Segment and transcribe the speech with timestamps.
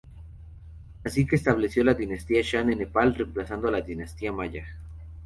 [1.03, 4.65] Así se estableció la dinastía Shah en Nepal reemplazando a la Dinastía Malla.